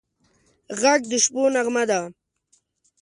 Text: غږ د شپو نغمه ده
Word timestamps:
غږ 0.79 1.01
د 1.11 1.13
شپو 1.23 1.43
نغمه 1.55 1.83
ده 1.89 1.99